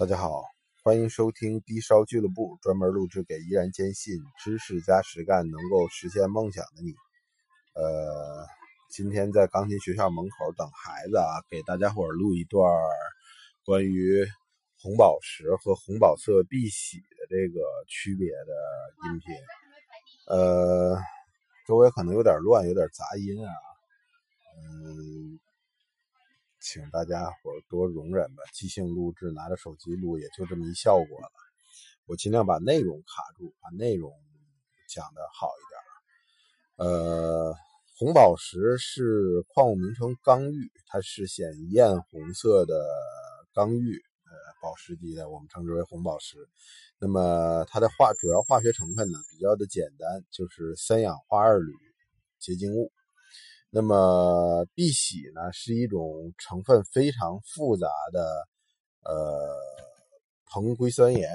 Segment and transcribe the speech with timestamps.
[0.00, 0.42] 大家好，
[0.82, 6.94] 欢迎收听低烧俱乐部，专门录制给依然坚信知识加实干能够实现梦想的你。
[7.74, 8.46] 呃，
[8.90, 12.66] 今天在钢琴学校门口等孩子啊，给大家伙录一段
[13.62, 14.24] 关于
[14.80, 19.34] 红宝石和红宝色碧玺的这个区别的音频。
[20.28, 20.98] 呃，
[21.68, 23.52] 周围可能有点乱，有点杂音啊。
[24.64, 25.19] 嗯。
[26.60, 31.28] 请大家伙多容忍吧，即兴录制，拿着手机录，也就这么一效果了。
[32.06, 34.12] 我尽量把内容卡住，把内容
[34.88, 36.88] 讲的好一点。
[36.88, 37.54] 呃，
[37.96, 42.74] 红宝石是矿物名称刚玉，它是显艳红色的
[43.54, 46.36] 刚玉，呃，宝石级的，我们称之为红宝石。
[46.98, 51.72] 那么它的化主要化学成分呢，比较的简单，就是三氧化二铝
[52.38, 52.92] 结晶物。
[53.72, 58.48] 那么碧玺呢，是一种成分非常复杂的
[59.04, 59.56] 呃
[60.52, 61.30] 硼硅酸盐。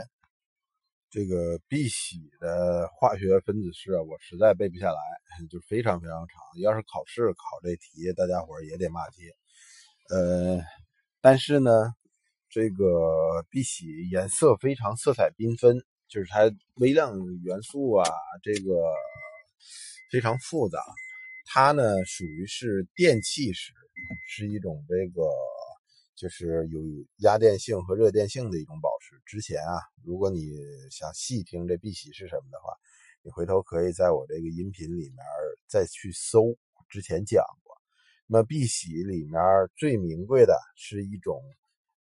[1.09, 4.99] 这个碧玺的化学分子式啊，我实在背不下来，
[5.49, 6.41] 就非常非常长。
[6.61, 9.33] 要是考试考这题，大家伙也得骂街。
[10.09, 10.61] 呃，
[11.21, 11.71] 但是呢，
[12.49, 16.51] 这个碧玺颜色非常色彩缤纷，就是它
[16.81, 18.03] 微量元素啊，
[18.43, 18.75] 这个
[20.11, 20.83] 非常复杂。
[21.45, 23.71] 它呢属于是电气石，
[24.27, 25.29] 是一种这个
[26.15, 26.81] 就是有
[27.17, 29.21] 压电性和热电性的一种宝石。
[29.25, 30.49] 之前啊，如果你
[30.89, 32.73] 想细听这碧玺是什么的话，
[33.21, 35.17] 你回头可以在我这个音频里面
[35.67, 36.57] 再去搜，
[36.89, 37.75] 之前讲过。
[38.27, 39.39] 那么碧玺里面
[39.75, 41.39] 最名贵的是一种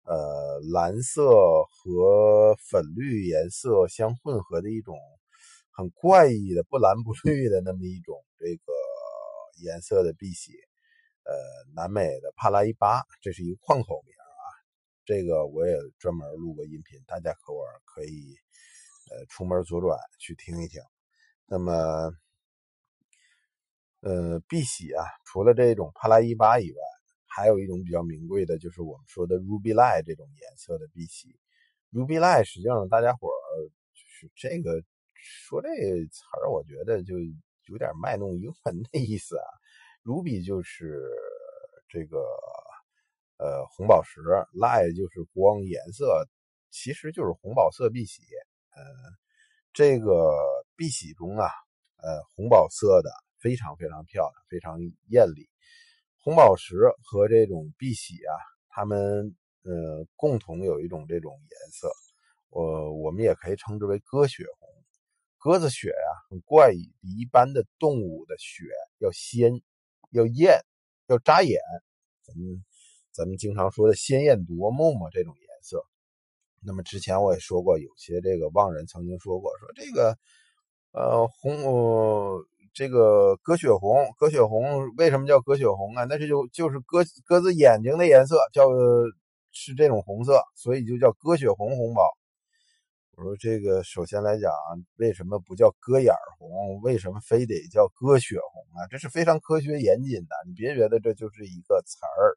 [0.05, 1.25] 呃蓝色
[1.65, 4.97] 和粉绿颜色相混合的一种
[5.73, 8.73] 很怪异的不蓝不绿的那么一种这个。
[9.63, 10.53] 颜色的碧玺，
[11.23, 11.33] 呃，
[11.77, 14.27] 南美的帕拉伊巴，这是一个矿口名啊。
[15.05, 18.35] 这个我也专门录过音频，大家可我可以
[19.09, 20.83] 呃出门左转去听一听。
[21.47, 21.73] 那么，
[24.01, 26.79] 呃，碧玺啊，除了这种帕拉伊巴以外，
[27.27, 31.39] 还有一种比较名贵的，就是我们说的 ruby light 这种颜色的碧玺。
[31.93, 34.83] ruby light 实际上大家伙儿就是这个
[35.15, 37.15] 说这词儿，我觉得就。
[37.67, 39.47] 有点卖弄英文的意思啊
[40.05, 41.09] ，ruby 就是
[41.89, 42.19] 这个
[43.39, 44.21] 呃红宝石
[44.55, 46.27] ，lie 就是光颜色，
[46.71, 48.23] 其实就是红宝色碧玺。
[48.75, 48.83] 呃，
[49.73, 50.33] 这个
[50.77, 51.47] 碧玺中啊，
[51.97, 55.49] 呃红宝色的非常非常漂亮，非常艳丽。
[56.25, 58.33] 红宝石和这种碧玺啊，
[58.69, 61.91] 它们呃共同有一种这种颜色，
[62.49, 64.69] 我我们也可以称之为鸽血红。
[65.39, 68.63] 鸽子血呀，很怪异，比一般的动物的血
[68.99, 69.61] 要鲜、
[70.13, 70.61] 要艳、
[71.09, 71.61] 要扎眼。
[72.23, 72.65] 咱们
[73.13, 75.85] 咱们经常说的鲜艳夺目嘛，这种颜色。
[76.65, 80.17] 那么之前我也说过，有些这个望人曾经说过，说这个
[80.93, 86.05] 呃红，这个鸽血红，鸽血红为什么叫鸽血红啊？
[86.05, 88.69] 那是就就是鸽鸽子眼睛的颜色，叫
[89.51, 92.03] 是这种红色，所以就叫鸽血红红宝。
[93.23, 94.51] 我说这个，首先来讲，
[94.97, 96.81] 为什么不叫鸽眼红？
[96.81, 98.83] 为什么非得叫鸽血红啊？
[98.91, 102.37] 这是非常科学严谨的，你别觉得这就是一个词儿。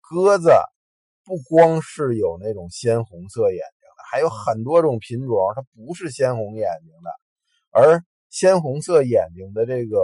[0.00, 0.52] 鸽子
[1.24, 7.10] 不光是有那种鲜红色眼睛的，还有很多种品种，它不是鲜红眼睛的。
[7.72, 9.98] 而鲜红色眼睛的这个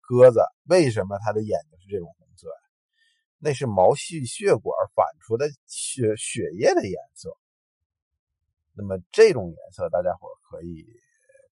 [0.00, 2.60] 鸽子，为什么它的眼睛是这种红色呀？
[3.38, 7.36] 那是毛细血管反出的血血液的颜色。
[8.76, 10.84] 那么这种颜色，大家伙可以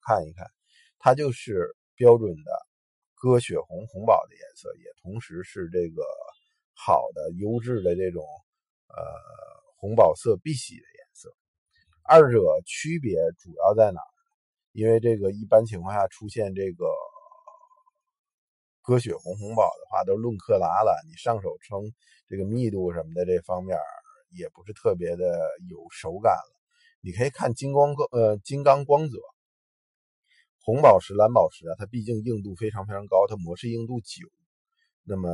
[0.07, 0.47] 看一看，
[0.99, 2.53] 它就是标准的
[3.15, 6.05] 鸽血红红宝的颜色，也同时是这个
[6.75, 8.23] 好的优质的这种
[8.89, 8.95] 呃
[9.77, 11.35] 红宝色碧玺的颜色。
[12.03, 14.13] 二者区别主要在哪儿？
[14.73, 16.85] 因为这个一般情况下出现这个
[18.83, 21.81] 鸽血红红宝的话，都论克拉了，你上手称
[22.29, 23.79] 这个密度什么的这方面
[24.29, 26.54] 也不是特别的有手感了。
[27.05, 29.19] 你可以看金光呃金刚光泽，
[30.63, 34.27] 红宝石、蓝宝石啊，它毕竟硬度非常非常高，它模式硬度九，
[35.03, 35.29] 那么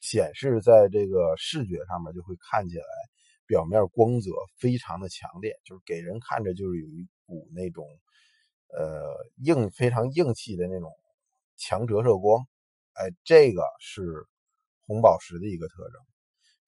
[0.00, 2.84] 显示在这个视觉上面就会看起来
[3.46, 7.86] 表面光泽非常的强烈，就是给人看着就是有一股那种
[8.76, 10.90] 呃硬非常硬气的那种
[11.56, 12.44] 强折射光，
[12.94, 14.26] 哎，这个是
[14.80, 16.11] 红宝石的一个特征。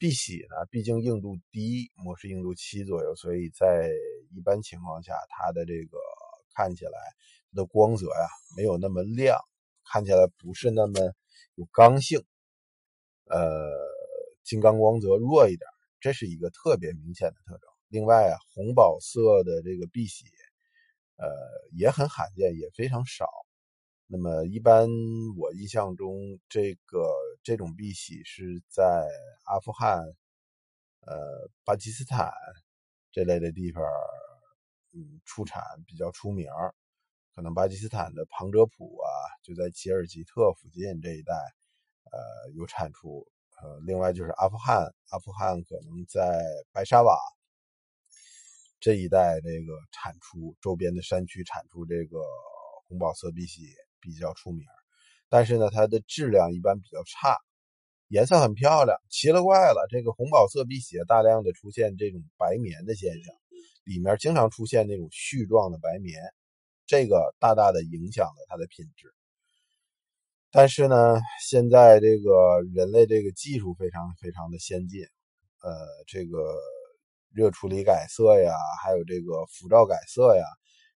[0.05, 3.91] 碧玺呢，毕竟硬度低，模式硬度七左右，所以在
[4.37, 5.97] 一般情况下，它的这个
[6.55, 6.93] 看起来
[7.51, 9.39] 它的光泽呀，没有那么亮，
[9.91, 11.01] 看起来不是那么
[11.55, 12.23] 有刚性。
[13.31, 13.41] 呃，
[14.43, 15.67] 金刚光泽弱一点，
[16.01, 17.63] 这是一个特别明显的特征。
[17.89, 20.27] 另外啊，红宝色的这个碧玺，
[21.17, 21.27] 呃，
[21.73, 23.27] 也很罕见，也非常少。
[24.07, 24.87] 那么一般
[25.39, 27.09] 我印象中，这个
[27.45, 29.07] 这种碧玺是在
[29.45, 29.99] 阿富汗、
[31.01, 32.33] 呃巴基斯坦
[33.13, 33.85] 这类的地方，
[34.93, 36.49] 嗯，出产比较出名。
[37.35, 39.09] 可能巴基斯坦的旁遮普啊，
[39.43, 41.35] 就在吉尔吉特附近这一带，
[42.11, 43.29] 呃，有产出。
[43.61, 46.41] 呃，另外就是阿富汗，阿富汗可能在
[46.73, 47.19] 白沙瓦
[48.81, 52.23] 这一带这个产出，周边的山区产出这个
[52.89, 53.67] 红宝色碧玺
[54.01, 54.67] 比较出名。
[55.35, 57.37] 但是呢，它的质量一般比较差，
[58.07, 58.97] 颜色很漂亮。
[59.11, 63.35] 奇了怪了，这个红宝色碧玺大量的出现这种白棉的现象，
[63.83, 66.23] 里面经常出现那种絮状的白棉。
[66.87, 69.13] 这个大大的影响了它的品质，
[70.53, 75.03] 但是呢，现在这个人类这个技术非常非常的先进，
[75.65, 75.73] 呃，
[76.07, 76.55] 这个
[77.33, 78.55] 热处理改色呀，
[78.85, 80.45] 还有这个辐照改色呀，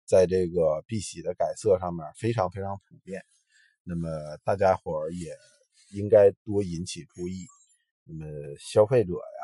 [0.03, 3.23] 在这个碧玺的改色上面非常非常普遍。
[3.85, 4.09] 那么
[4.43, 5.33] 大家伙儿也
[5.91, 7.45] 应该多引起注意。
[8.03, 8.25] 那么
[8.59, 9.43] 消费者呀，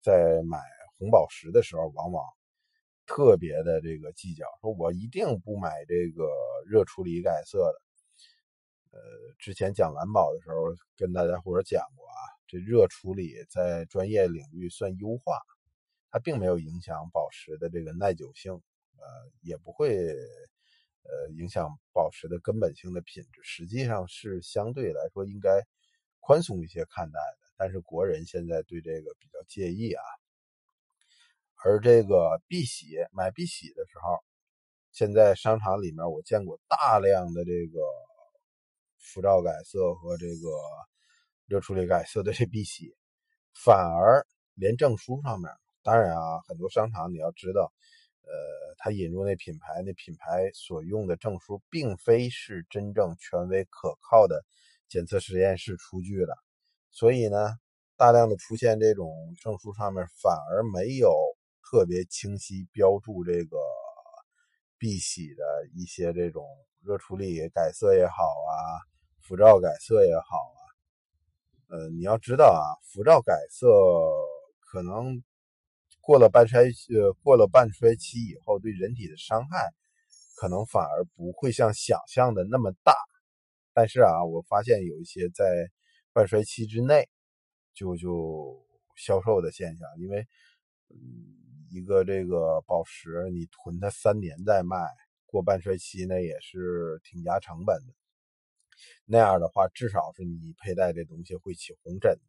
[0.00, 0.60] 在买
[0.98, 2.24] 红宝石的时候，往往。
[3.06, 6.30] 特别的这个计较，说我一定不买这个
[6.64, 7.82] 热处理改色的。
[8.92, 9.00] 呃，
[9.36, 15.40] 之前讲蓝宝的时候，跟大家伙儿讲过啊，这热处理在专业领域算优化，
[16.12, 19.04] 它并没有影响宝石的这个耐久性，呃，
[19.40, 20.14] 也不会
[21.02, 23.40] 呃影响宝石的根本性的品质。
[23.42, 25.50] 实际上是相对来说应该
[26.18, 30.02] 宽松一些看待的，但是国人现在对这个比较介意啊。
[31.62, 34.18] 而这个碧玺买碧玺的时候，
[34.92, 37.80] 现在商场里面我见过大量的这个
[38.98, 40.48] 辐照改色和这个
[41.46, 42.94] 热处理改色的这碧玺，
[43.52, 45.50] 反而连证书上面，
[45.82, 47.72] 当然啊，很多商场你要知道，
[48.30, 54.44] 呃，他引入那品牌，那品牌所用的证书并非是真正权威可靠的
[54.88, 56.34] 检测实验室出具的，
[56.90, 57.58] 所以呢，
[57.96, 61.12] 大量的出现这种证书上面反而没有。
[61.70, 63.56] 特别清晰标注这个
[64.76, 66.44] 碧玺的一些这种
[66.82, 68.82] 热处理改色也好啊，
[69.20, 70.60] 辐照改色也好啊，
[71.68, 73.68] 呃，你要知道啊，辐照改色
[74.58, 75.22] 可能
[76.10, 79.72] 过了半衰呃过了半衰期以后，对人体的伤害
[80.34, 82.92] 可能反而不会像想象的那么大。
[83.72, 85.44] 但是啊，我发现有一些在
[86.12, 87.08] 半衰期之内
[87.72, 88.66] 就就
[88.96, 90.26] 销售的现象，因为。
[91.72, 94.76] 一个这个宝石，你囤它三年再卖，
[95.24, 97.94] 过半衰期那也是挺加成本的。
[99.04, 102.20] 那样的话，至少是你佩戴这东西会起红疹子。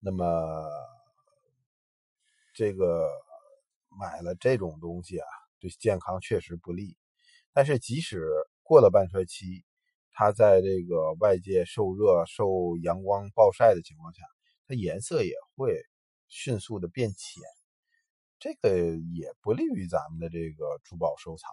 [0.00, 0.24] 那么，
[2.56, 3.06] 这个
[4.00, 5.26] 买了这种东西啊，
[5.60, 6.96] 对健康确实不利。
[7.52, 8.26] 但是即使
[8.62, 9.62] 过了半衰期，
[10.10, 14.22] 它在这个外界受热、受阳光暴晒的情况下，
[14.66, 15.78] 它颜色也会
[16.28, 17.42] 迅速的变浅。
[18.38, 18.70] 这个
[19.14, 21.50] 也不利于咱们的这个珠宝收藏。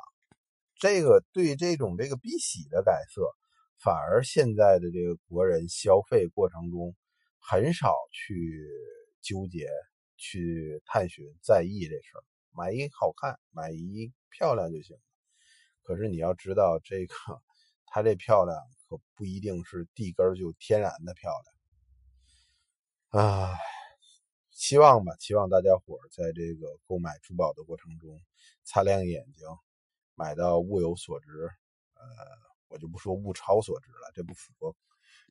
[0.75, 3.29] 这个对这种这个碧玺的改色，
[3.77, 6.95] 反而现在的这个国人消费过程中
[7.39, 8.65] 很少去
[9.21, 9.67] 纠结、
[10.17, 12.23] 去探寻、在意这事儿。
[12.51, 14.97] 买一好看，买一漂亮就行。
[15.81, 17.15] 可是你要知道，这个
[17.87, 21.31] 它这漂亮可不一定是地根就天然的漂
[23.11, 23.55] 亮啊。
[24.51, 28.21] 希望吧，希望大家伙在这个购买珠宝的过程中
[28.63, 29.47] 擦亮眼睛，
[30.13, 31.49] 买到物有所值。
[31.95, 32.03] 呃，
[32.67, 34.75] 我就不说物超所值了，这不符合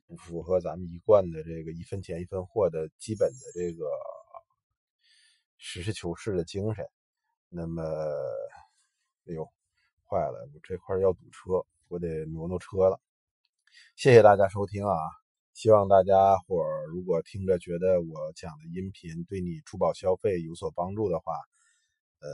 [0.07, 3.85] 不符合咱们一贯的这个一分钱一分货的基本的这个
[5.65, 6.85] 实事求是的精神。
[7.49, 7.85] 那么，
[9.27, 9.45] 哎呦，
[10.05, 13.01] 坏了，我这块要堵车，我得挪挪车了。
[13.95, 14.93] 谢谢大家收听啊。
[15.55, 21.33] 希望大家伙儿如果听着觉得我讲的音频对你珠宝消费有所帮助的话，
[22.19, 22.29] 呃，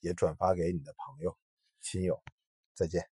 [0.00, 1.36] 也转发给你的朋友、
[1.82, 2.22] 亲友。
[2.74, 3.13] 再见。